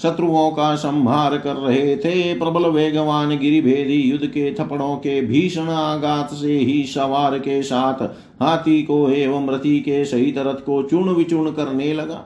[0.03, 6.35] शत्रुओं का संहार कर रहे थे। प्रबल वेगवान गिरिभेदी युद्ध के थपड़ों के भीषण आघात
[6.35, 8.03] से ही सवार के साथ
[8.43, 12.25] हाथी को एवं रथी के सहित रथ को चूर्ण विचूर्ण करने लगा।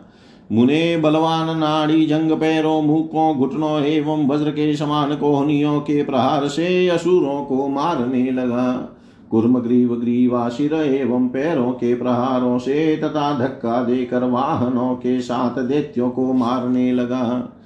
[0.52, 6.88] मुने बलवान नाड़ी, जंग पैरों, मुखों, घुटनों एवं वज्र के समान कोहनियों के प्रहार से
[6.88, 8.91] असुरों को मारने लगा।
[9.32, 16.10] कुर्म ग्रीव ग्रीवाशिर एवं पैरों के प्रहारों से तथा धक्का देकर वाहनों के साथ दैत्यों
[16.10, 17.58] को मारने लगा।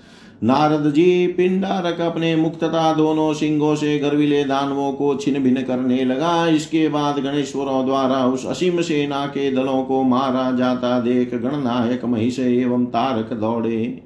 [0.43, 6.05] नारद जी पिंडारक अपने मुख तथा दोनों सिंगों से गर्विले दानवों को छिन्न भिन्न करने
[6.05, 12.05] लगा। इसके बाद गणेश्वरों द्वारा उस असीम सेना के दलों को मारा जाता देख गणनायक
[12.05, 14.06] महिष एवं तारक दौड़े।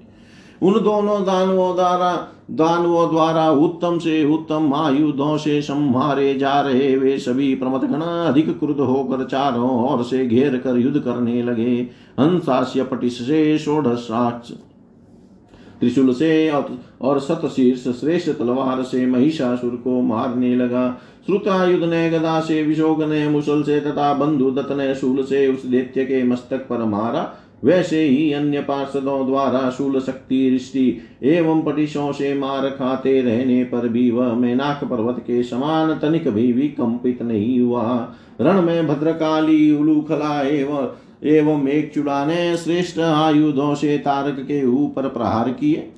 [0.62, 2.12] उन दोनों दानवों द्वारा
[2.50, 8.58] दानवों द्वारा उत्तम से उत्तम आयुधों से संहारे जा रहे, वे सभी प्रमथ गण अधिक
[8.58, 11.76] क्रुद्ध होकर चारों ओर से घेर कर युद्ध करने लगे।
[12.20, 14.52] हंसास्य पटिश से षोडशाक्ष
[15.80, 20.90] त्रिशूल से और सतशीर्ष श्रेष्ठ तलवार से महिषासुर को मारने लगा।
[21.26, 25.64] श्रुतायुध ने गदा से विशोक ने मुसल से तथा बंधु दत्त ने शूल से उस
[25.66, 27.22] दैत्य के मस्तक पर मारा।
[27.64, 33.88] वैसे ही अन्य पार्षदों द्वारा शूल शक्ति ऋषि एवं पटिशों से मार खाते रहने पर
[33.88, 40.42] भी वह मेनाक पर्वत के समान तनिक भी विकंपित नहीं हुआ। रण में भद्रकाली, उलूखला
[40.42, 40.88] एवं
[41.24, 45.90] एवं एक चुड़ा ने श्रेष्ठ आयुधों से तारक के ऊपर प्रहार किए।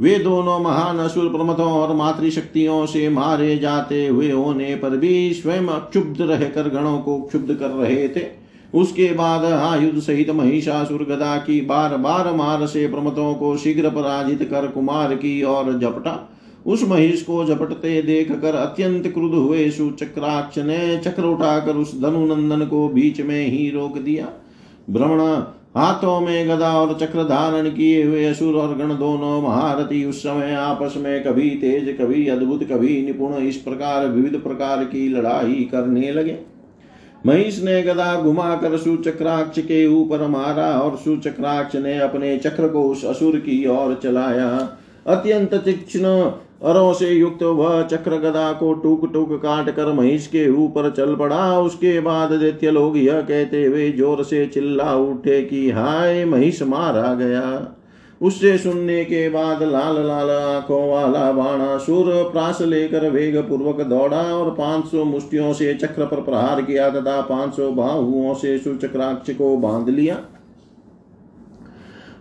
[0.00, 5.66] वे दोनों महान असुर प्रमथों और मातृशक्तियों से मारे जाते हुए होने पर भी स्वयं
[5.66, 8.41] क्षुब्ध रहकर गणों को क्षुब्ध कर रहे थे।
[8.74, 14.42] उसके बाद आयुध सहित महिषासुर गदा की बार बार मार से प्रमथों को शीघ्र पराजित
[14.42, 16.18] कर कुमार की और झपटा।
[16.66, 22.24] उस महिष को झपटते देख कर अत्यंत क्रुद्ध हुए सुचक्राक्ष ने चक्र उठाकर उस धनु
[22.26, 24.28] नंदन को बीच में ही रोक दिया।
[24.90, 25.20] भ्रमण
[25.76, 30.54] हाथों में गदा और चक्र धारण किए हुए असुर और गण दोनों महारथी उस समय
[30.54, 36.12] आपस में कभी तेज, कभी अद्भुत, कभी निपुण इस प्रकार विविध प्रकार की लड़ाई करने
[36.12, 36.38] लगे।
[37.26, 43.04] महिष ने गदा घुमाकर सुचक्राक्ष के ऊपर मारा और सुचक्राक्ष ने अपने चक्र को उस
[43.04, 44.48] असुर की ओर चलाया।
[45.06, 46.04] अत्यंत तीक्ष्ण
[46.62, 51.14] अरों से युक्त वह चक्र गदा को टूक टूक काट कर महिष के ऊपर चल
[51.14, 56.62] पड़ा। उसके बाद दैत्य लोग यह कहते हुए ज़ोर से चिल्ला उठे कि, हाय, महिष
[56.62, 57.42] मारा गया।
[58.22, 64.50] उससे सुनने के बाद लाल लाल आँखों वाला बाणासुर प्रास लेकर वेग पूर्वक दौड़ा और
[64.50, 69.56] पाँच सौ मुष्टियों से चक्र पर प्रहार किया तथा पाँच सौ बाहुओं से सुचक्राक्ष को
[69.56, 70.20] बाँध लिया।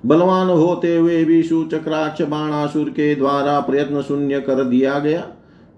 [0.06, 5.28] बलवान होते हुए भी सुचक्राक्ष बाणासुर के द्वारा प्रयत्न शून्य कर दिया गया।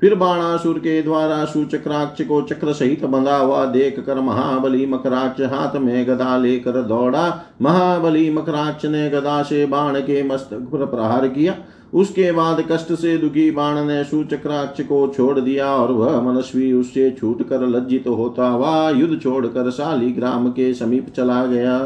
[0.04, 5.76] फिर बाणासुर के द्वारा सुचक्राक्ष को चक्र सहित बंधा हुआ देख कर महाबली मकराक्ष हाथ
[5.76, 7.24] में गदा लेकर दौड़ा।
[7.62, 11.56] महाबली मकराक्ष ने गदा से बाण के मस्तक पर प्रहार किया।
[11.94, 17.12] उसके बाद कष्ट से दुखी बाण ने सुचक्राक्ष को छोड़ दिया और वह मनस्वी उससे
[17.12, 21.80] छूट कर लज्जित होता हुआ युद्ध छोड़कर शालीग्राम के समीप चला गया।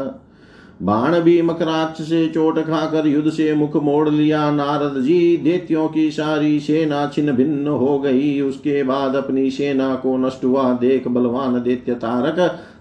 [0.82, 6.10] बाण भी मकराक्ष से चोट खाकर युद्ध से मुख मोड़ लिया। नारद जी, देत्यों की
[6.10, 11.62] सारी सेना छिन्न भिन्न हो गई। उसके बाद अपनी सेना को नष्ट हुआ। देख बलवान
[11.62, 12.38] दैत्य तारक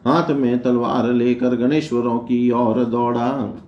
[0.07, 3.63] हाथ में तलवार लेकर गणेश्वरों की ओर दौड़ा।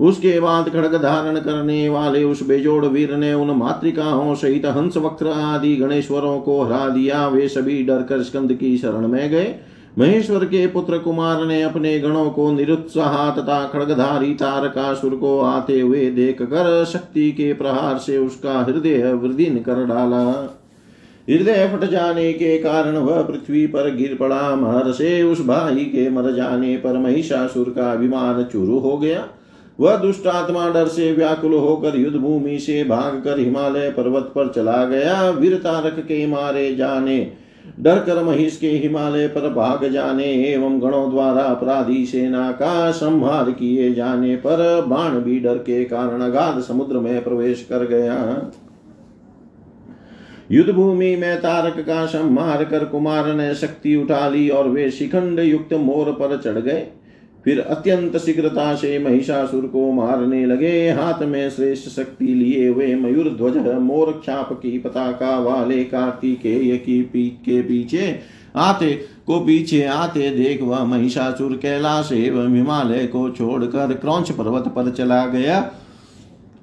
[0.00, 5.28] उसके बाद खड़ग धारण करने वाले उस बेजोड़ वीर ने उन मातृकाओं सहित हंस वक्र
[5.28, 9.54] आदि गणेश्वरों को हरा दिया। वे सभी डरकर स्कंद की शरण में गए।
[9.98, 16.10] महेश्वर के पुत्र कुमार ने अपने गणों को निरुत्साह तथा खड़गधारी तारकासुर को आते हुए
[16.10, 20.56] देख कर शक्ति के प्रहार से उसका हृदय वृद्धि कर डाला।
[21.28, 26.08] हृदय फट जाने के कारण वह पृथ्वी पर गिर पड़ा। महर से उस भाई के
[26.10, 29.26] मर जाने पर महिषासुर का विमान चुरू हो गया।
[29.80, 34.84] वह दुष्ट आत्मा डर से व्याकुल होकर युद्ध भूमि से भागकर हिमालय पर्वत पर चला
[34.84, 37.32] गया। वीर तारक के मारे जाने
[37.80, 43.50] डर कर महिष के हिमालय पर भाग जाने एवं गणों द्वारा अपराधी सेना का संहार
[43.50, 48.16] किए जाने पर बाण भी डर के कारण अगाध समुद्र में प्रवेश कर गया।
[50.52, 55.40] युद्ध भूमि में तारक का संहार कर कुमार ने शक्ति उठा ली और वे शिखंड
[55.40, 56.86] युक्त मोर पर चढ़ गए।
[57.44, 63.28] फिर अत्यंत शीघ्रता से महिषासुर को मारने लगे। हाथ में श्रेष्ठ शक्ति लिए हुए मयूर
[63.30, 68.18] ध्वज, मोर छाप की पताका वाले कार्तिकेय की पीठ के पीछे
[68.56, 68.92] आते
[69.26, 75.24] को पीछे आते देख वह महिषासुर कैलाश एवं हिमालय को छोड़कर क्रौच पर्वत पर चला
[75.26, 75.70] गया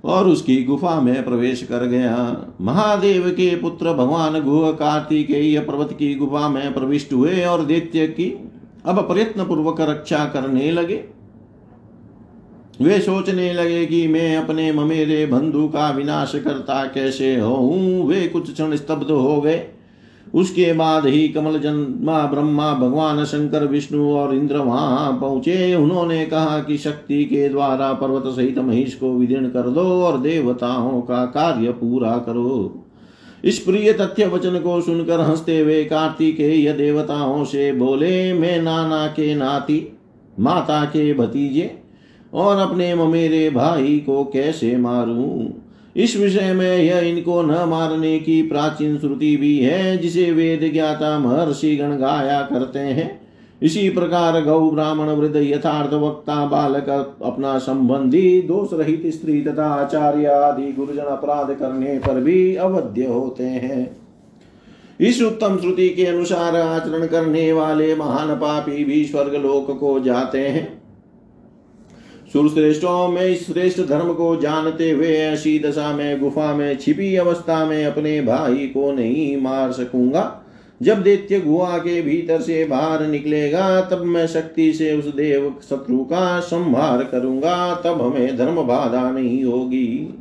[0.05, 2.15] और उसकी गुफा में प्रवेश कर गया।
[2.61, 8.29] महादेव के पुत्र भगवान गुह कार्तिकेय पर्वत की गुफा में प्रविष्ट हुए और दैत्य की
[8.87, 11.03] अब प्रयत्न पूर्वक रक्षा करने लगे।
[12.81, 17.55] वे सोचने लगे कि मैं अपने ममेरे बंधु का विनाश करता कैसे हो
[18.05, 19.67] वे कुछ क्षण स्तब्ध हो गए।
[20.33, 26.59] उसके बाद ही कमल जन्मा ब्रह्मा भगवान शंकर, विष्णु और इंद्र वहाँ पहुँचे। उन्होंने कहा
[26.59, 31.71] कि शक्ति के द्वारा पर्वत सहित महेश को विदीर्ण कर दो और देवताओं का कार्य
[31.71, 32.83] पूरा करो।
[33.43, 39.35] इस प्रिय तथ्य वचन को सुनकर हँसते हुए कार्तिकेय देवताओं से बोले, मैं नाना के
[39.35, 39.97] नाती,
[40.39, 41.79] माता के भतीजे
[42.33, 45.49] और अपने ममेरे भाई को कैसे मारूं?
[45.95, 51.19] इस विषय में यह इनको न मारने की प्राचीन श्रुति भी है, जिसे वेद ज्ञाता
[51.19, 53.26] महर्षि गण गाया करते हैं।
[53.61, 56.89] इसी प्रकार गौ ब्राह्मण वृद्ध यथार्थ वक्ता बालक
[57.23, 63.43] अपना संबंधी दोष रहित स्त्री तथा आचार्य आदि गुरुजन अपराध करने पर भी अवध्य होते
[63.43, 63.97] हैं।
[64.99, 70.47] इस उत्तम श्रुति के अनुसार आचरण करने वाले महान पापी भी स्वर्ग लोक को जाते
[70.47, 70.81] हैं।
[72.33, 77.65] सुरश्रेष्ठों में इस श्रेष्ठ धर्म को जानते हुए ऐसी दशा में, गुफा में छिपी अवस्था
[77.65, 80.43] में अपने भाई को नहीं मार सकूँगा।
[80.81, 85.97] जब दैत्य गुहा के भीतर से बाहर निकलेगा, तब मैं शक्ति से उस देव शत्रु
[85.97, 90.13] का संहार करूँगा, तब हमें धर्म बाधा नहीं होगी।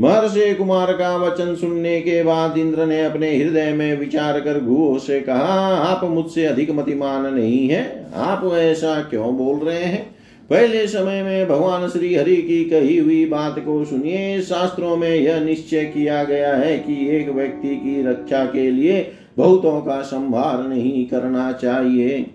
[0.00, 4.98] महर्षि कुमार का वचन सुनने के बाद इंद्र ने अपने हृदय में विचार कर गुह
[4.98, 10.14] से कहा, आप मुझसे अधिक मतिमान नहीं है, आप ऐसा क्यों बोल रहे हैं?
[10.50, 15.40] पहले समय में भगवान श्री हरि की कही हुई बात को सुनिए। शास्त्रों में यह
[15.40, 21.06] निश्चय किया गया है कि एक व्यक्ति की रक्षा के लिए बहुतों का संभार नहीं
[21.06, 22.26] करना चाहिए।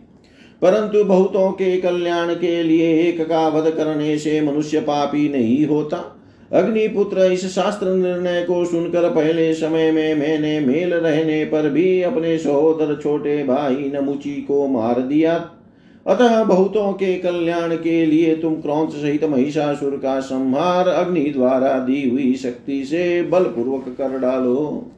[0.62, 6.16] परंतु बहुतों के कल्याण के लिए एक का वध करने से मनुष्य पापी नहीं होता।
[6.54, 12.38] अग्निपुत्र इस शास्त्र निर्णय को सुनकर पहले समय में मैंने मेल रहने पर भी अपने
[12.38, 15.50] सहोदर छोटे भाई नमुची को मार दिया।
[16.08, 22.10] अतः बहुतों के कल्याण के लिए तुम क्रौच सहित महिषासुर का संहार अग्नि द्वारा दी
[22.10, 24.92] हुई शक्ति से बलपूर्वक कर डालो।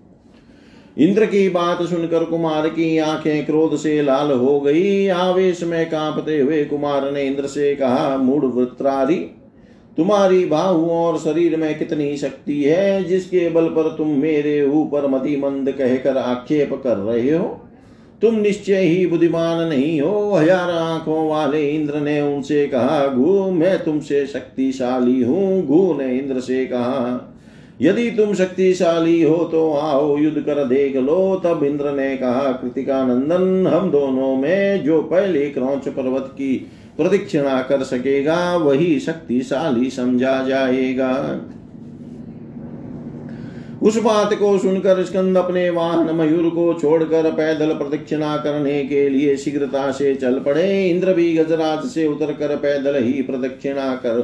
[0.97, 6.39] इंद्र की बात सुनकर कुमार की आँखें क्रोध से लाल हो गई। आवेश में कांपते
[6.39, 9.15] हुए कुमार ने इंद्र से कहा मूड वृत्रारी
[9.97, 15.71] तुम्हारी बाहु और शरीर में कितनी शक्ति है जिसके बल पर तुम मेरे ऊपर मतिमंद
[15.71, 17.67] कहकर आक्षेप कर रहे हो?
[18.21, 23.83] तुम निश्चय ही बुद्धिमान नहीं हो। हज़ार आँखों वाले इंद्र ने उनसे कहा, गु, मैं
[23.83, 27.30] तुमसे शक्तिशाली हूँ। गु ने इंद्र से कहा
[27.81, 33.03] यदि तुम शक्तिशाली हो तो आओ युद्ध कर देख लो। तब इंद्र ने कहा कृतिका
[33.05, 36.53] नंदन हम दोनों में जो पहले क्रौच पर्वत की
[36.97, 41.11] प्रदक्षिणा कर सकेगा, वही शक्तिशाली समझा जाएगा।
[43.83, 49.35] उस बात को सुनकर स्कंद अपने वाहन मयूर को छोड़कर पैदल प्रदक्षिणा करने के लिए
[49.37, 54.21] शीघ्रता से चल पड़े। इंद्र भी गजराज से उतर कर पैदल ही प्रदक्षिणा कर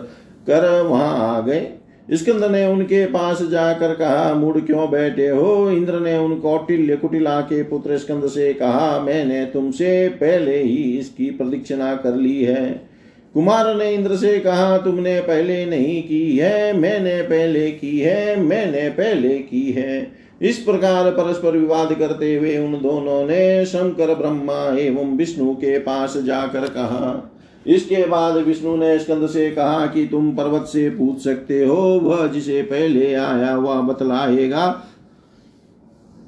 [0.47, 1.67] कर वहाँ आ गए।
[2.13, 5.71] स्कंद ने उनके पास जाकर कहा मुड़ क्यों बैठे हो?
[5.71, 11.29] इंद्र ने उन कौटिल्य कुटिला के पुत्र स्कंद से कहा, मैंने तुमसे पहले ही इसकी
[11.29, 12.89] प्रदक्षिणा कर ली है।
[13.33, 18.89] कुमार ने इंद्र से कहा, तुमने पहले नहीं की है, मैंने पहले की है, मैंने
[18.89, 25.17] पहले की है। इस प्रकार परस्पर विवाद करते हुए उन दोनों ने शंकर, ब्रह्मा एवं
[25.17, 27.33] विष्णु के पास जाकर कहा
[27.67, 32.27] इसके बाद विष्णु ने स्कंद से कहा कि तुम पर्वत से पूछ सकते हो, वह
[32.27, 34.83] जिसे पहले आया वह बतलाएगा,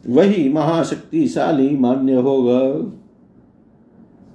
[0.08, 2.92] वही महाशक्तिशाली मान्य होगा।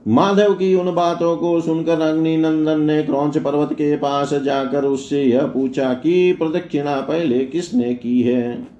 [0.08, 5.22] माधव की उन बातों को सुनकर अग्नि नंदन ने क्रौच पर्वत के पास जाकर उससे
[5.22, 8.73] यह पूछा कि प्रदक्षिणा पहले किसने की है?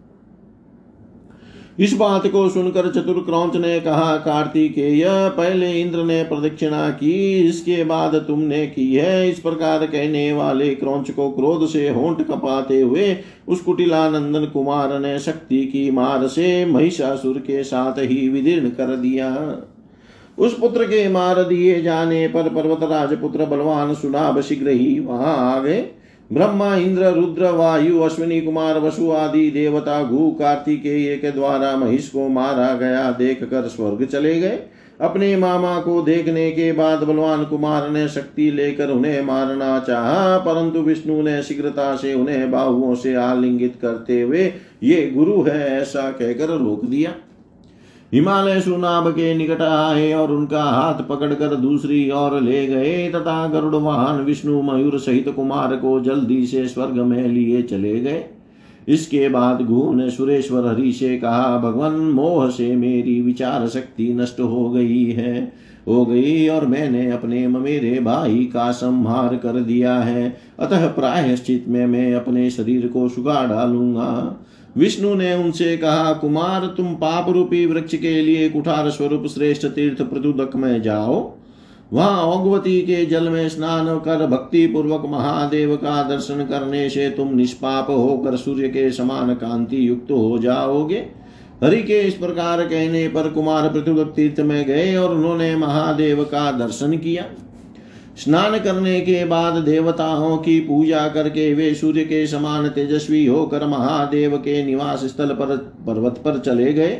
[1.78, 7.84] इस बात को सुनकर चतुर क्रौच ने कहा, कार्तिकेय, पहले इंद्र ने प्रदक्षिणा की, इसके
[7.84, 13.16] बाद तुमने की है। इस प्रकार कहने वाले क्रौच को क्रोध से होंठ कपाते हुए
[13.48, 19.30] उस कुटिलानंदन कुमार ने शक्ति की मार से महिषासुर के साथ ही विदीर्ण कर दिया।
[20.38, 25.60] उस पुत्र के मार दिए जाने पर पर्वतराज पुत्र बलवान सुनाभ शीघ्र ही वहाँ आ
[25.60, 25.84] गए।
[26.32, 32.28] ब्रह्मा, इंद्र, रुद्र, वायु, अश्विनी, कुमार, वसु आदि देवता घु कार्तिकेय के द्वारा महिष को
[32.28, 34.58] मारा गया देख कर स्वर्ग चले गए।
[35.00, 40.78] अपने मामा को देखने के बाद बलवान कुमार ने शक्ति लेकर उन्हें मारना चाहा, परंतु
[40.78, 44.52] विष्णु ने शीघ्रता से उन्हें बाहुओं से आलिंगित करते हुए,
[44.82, 47.14] ये गुरु है, ऐसा कहकर रोक दिया।
[48.14, 53.74] हिमालय सुनाब के निकट आए और उनका हाथ पकड़कर दूसरी ओर ले गए, तथा गरुड़
[53.74, 58.24] वाहन विष्णु मयूर सहित कुमार को जल्दी से स्वर्ग में लिए चले गए।
[58.88, 64.40] इसके बाद गुह ने सुरेश्वर हरि से कहा, भगवान, मोह से मेरी विचार शक्ति नष्ट
[64.40, 65.52] हो गई है,
[65.88, 71.86] हो गई, और मैंने अपने मेरे भाई का संहार कर दिया है। अतः प्रायश्चित में
[71.86, 74.40] मैं अपने शरीर को सुगा डालूँगा।
[74.76, 80.02] विष्णु ने उनसे कहा, कुमार, तुम पाप रूपी वृक्ष के लिए कुठार स्वरूप श्रेष्ठ तीर्थ
[80.02, 81.32] प्रतुदक में जाओ।
[81.92, 87.34] वहाँ ओगवती के जल में स्नान कर भक्ति पूर्वक महादेव का दर्शन करने से तुम
[87.34, 91.06] निष्पाप होकर सूर्य के समान कांति युक्त हो जाओगे।
[91.62, 96.50] हरि के इस प्रकार कहने पर कुमार पृथुदक तीर्थ में गए और उन्होंने महादेव का
[96.52, 97.24] दर्शन किया।
[98.16, 104.36] स्नान करने के बाद देवताओं की पूजा करके वे सूर्य के समान तेजस्वी होकर महादेव
[104.36, 105.56] के निवास स्थल पर
[105.86, 106.98] पर्वत पर चले गए।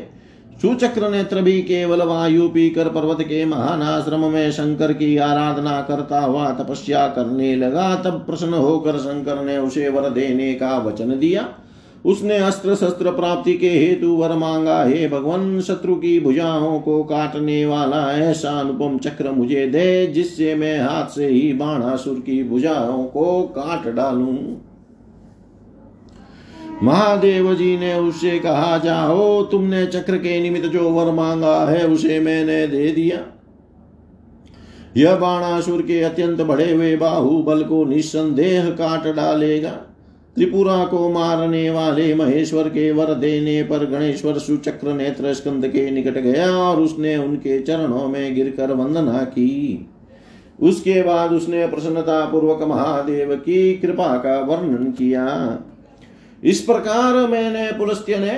[0.61, 6.19] सुचक्र नेत्र भी केवल वायु पीकर पर्वत के महान आश्रम में शंकर की आराधना करता
[6.19, 11.47] हुआ तपस्या करने लगा, तब प्रसन्न होकर शंकर ने उसे वर देने का वचन दिया।
[12.05, 17.65] उसने अस्त्र शस्त्र प्राप्ति के हेतु वर मांगा, हे भगवान, शत्रु की भुजाओं को काटने
[17.65, 23.41] वाला ऐसा अनुपम चक्र मुझे दे, जिससे मैं हाथ से ही बाणासुर की भुजाओं को
[23.41, 24.37] काट डालूं।
[26.83, 32.19] महादेव जी ने उससे कहा, जाओ, तुमने चक्र के निमित्त जो वर मांगा है, उसे
[32.19, 33.19] मैंने दे दिया।
[34.97, 39.77] यह बाणासुर के अत्यंत बड़े हुए बाहुबल को निस्संदेह काट डालेगा।
[40.35, 46.17] त्रिपुरा को मारने वाले महेश्वर के वर देने पर गणेश्वर सुचक्र नेत्र स्कंद के निकट
[46.17, 49.87] गया और उसने उनके चरणों में गिरकर वंदना की।
[50.59, 55.25] उसके बाद उसने प्रसन्नता पूर्वक महादेव की कृपा का वर्णन किया।
[56.43, 58.37] इस प्रकार मैंने पुलस्त्य ने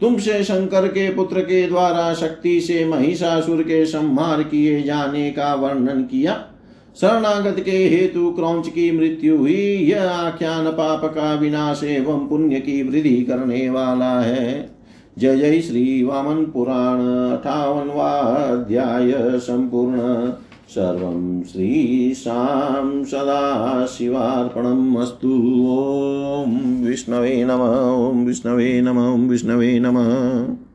[0.00, 6.02] तुमसे शंकर के पुत्र के द्वारा शक्ति से महिषासुर के संहार किए जाने का वर्णन
[6.02, 6.32] किया।
[7.00, 12.82] शरणागत के हेतु क्रौच की मृत्यु हुई। यह आख्यान पाप का विनाश एवं पुण्य की
[12.82, 14.70] वृद्धि करने वाला है।
[15.18, 20.32] जय जय श्री वामन पुराण अठावनवाध्याय संपूर्ण।
[20.68, 25.44] सर्वं श्रीशां सदाशिवार्पणम् अस्तु।
[26.88, 30.65] विष्णवे नम, ॐ विष्णवे नम, ॐ विष्णवे नमः।